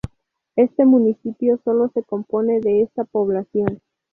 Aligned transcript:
Este 0.55 0.83
municipio 0.83 1.59
sólo 1.63 1.89
se 1.93 2.01
compone 2.01 2.59
de 2.59 2.81
esta 2.81 3.03
población. 3.03 3.81